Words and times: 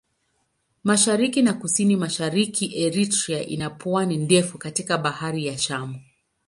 Mashariki 0.83 1.41
na 1.41 1.53
Kusini-Mashariki 1.53 2.65
Eritrea 2.85 3.43
ina 3.45 3.69
pwani 3.69 4.17
ndefu 4.17 4.57
katika 4.57 4.97
Bahari 4.97 5.45
ya 5.45 5.57
Shamu. 5.57 6.01